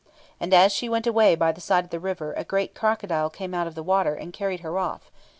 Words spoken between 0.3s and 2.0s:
And as she went away by the side of the